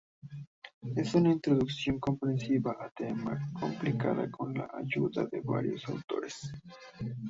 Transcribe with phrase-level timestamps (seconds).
[0.95, 6.49] Es una introducción comprensiva a tema compilada con la ayuda de varios autores.